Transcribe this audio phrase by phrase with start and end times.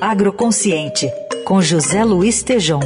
[0.00, 1.10] Agroconsciente,
[1.44, 2.78] com José Luiz Tejom.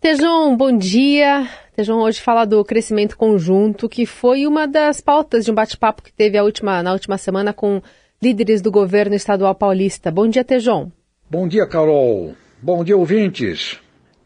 [0.00, 1.48] Tejom, bom dia.
[1.76, 6.12] Tejom hoje fala do crescimento conjunto, que foi uma das pautas de um bate-papo que
[6.12, 7.80] teve última, na última semana com
[8.20, 10.10] líderes do governo estadual paulista.
[10.10, 10.90] Bom dia, Tejom.
[11.30, 12.34] Bom dia, Carol.
[12.60, 13.78] Bom dia, ouvintes.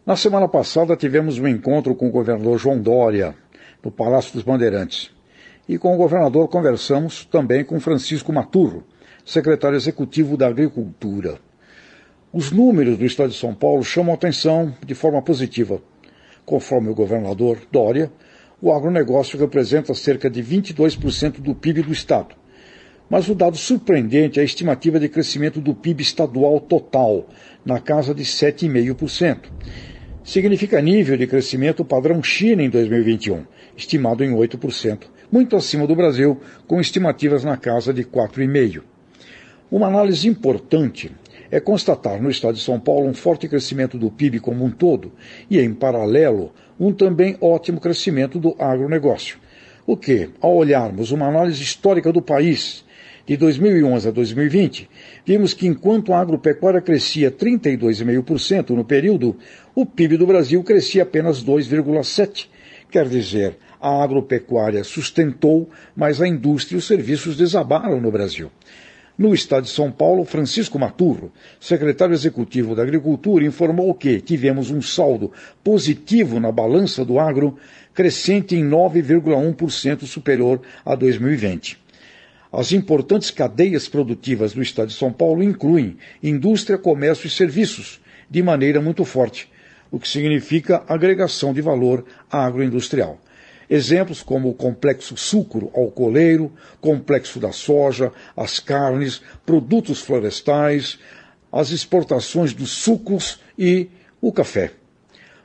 [0.07, 3.35] Na semana passada tivemos um encontro com o governador João Dória,
[3.85, 5.11] no Palácio dos Bandeirantes.
[5.71, 8.83] E com o governador conversamos também com Francisco Maturro,
[9.25, 11.39] secretário executivo da Agricultura.
[12.33, 15.81] Os números do estado de São Paulo chamam atenção de forma positiva.
[16.45, 18.11] Conforme o governador Dória,
[18.61, 22.35] o agronegócio representa cerca de 22% do PIB do estado.
[23.09, 27.29] Mas o dado surpreendente é a estimativa de crescimento do PIB estadual total,
[27.65, 29.43] na casa de 7,5%.
[30.25, 33.45] Significa nível de crescimento padrão China em 2021,
[33.77, 38.83] estimado em 8%, muito acima do Brasil, com estimativas na casa de 4,5%.
[39.71, 41.13] Uma análise importante
[41.51, 45.13] é constatar no estado de São Paulo um forte crescimento do PIB como um todo
[45.49, 49.39] e, em paralelo, um também ótimo crescimento do agronegócio.
[49.87, 52.85] O que, ao olharmos uma análise histórica do país,
[53.27, 54.91] de 2011 a 2020,
[55.25, 59.37] vimos que enquanto a agropecuária crescia 32,5% no período,
[59.73, 62.47] o PIB do Brasil crescia apenas 2,7%.
[62.91, 68.51] Quer dizer, a agropecuária sustentou, mas a indústria e os serviços desabaram no Brasil.
[69.17, 71.31] No estado de São Paulo, Francisco Maturro,
[71.61, 75.31] secretário executivo da Agricultura, informou que tivemos um saldo
[75.63, 77.57] positivo na balança do agro,
[77.95, 81.79] crescente em 9,1% superior a 2020.
[82.53, 88.43] As importantes cadeias produtivas do estado de São Paulo incluem indústria, comércio e serviços, de
[88.43, 89.49] maneira muito forte,
[89.91, 93.19] o que significa agregação de valor agroindustrial.
[93.69, 100.99] Exemplos como o complexo sucro alcooleiro, complexo da soja, as carnes, produtos florestais,
[101.53, 103.89] as exportações dos sucos e
[104.21, 104.73] o café.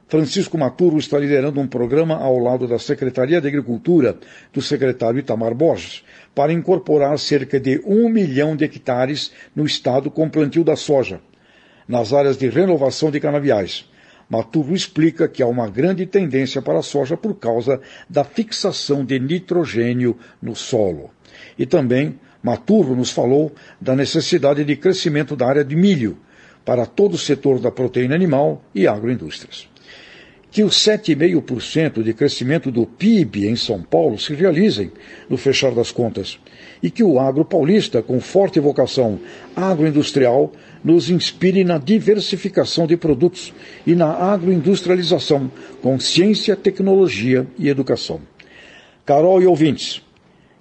[0.08, 4.18] Francisco Maturo está liderando um programa ao lado da Secretaria de Agricultura
[4.54, 10.30] do secretário Itamar Borges para incorporar cerca de um milhão de hectares no estado com
[10.30, 11.20] plantio da soja,
[11.88, 13.88] nas áreas de renovação de canaviais
[14.30, 19.20] Maturo explica que há uma grande tendência para a soja por causa da fixação de
[19.20, 21.12] nitrogênio no solo.
[21.58, 26.18] E também Maturo nos falou da necessidade de crescimento da área de milho
[26.64, 29.68] para todo o setor da proteína animal e agroindústrias.
[30.56, 34.90] Que os 7,5% de crescimento do PIB em São Paulo se realizem
[35.30, 36.40] no fechar das contas
[36.82, 39.20] e que o agro paulista, com forte vocação
[39.54, 43.54] agroindustrial, nos inspire na diversificação de produtos
[43.86, 45.52] e na agroindustrialização,
[45.82, 48.22] com ciência, tecnologia e educação.
[49.06, 50.02] Carol e ouvintes,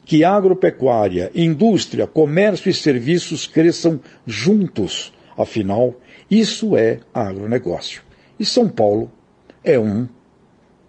[0.04, 5.12] que agropecuária, indústria, comércio e serviços cresçam juntos.
[5.38, 5.94] Afinal,
[6.28, 8.02] isso é agronegócio.
[8.40, 9.08] E São Paulo
[9.64, 10.06] é um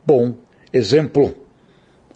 [0.05, 0.35] bom
[0.71, 1.33] exemplo.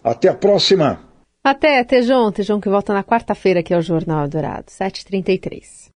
[0.04, 1.08] Até a próxima!
[1.42, 2.30] Até, Tejão.
[2.30, 5.88] Tejão que volta na quarta-feira aqui ao Jornal Dourado, 7h33.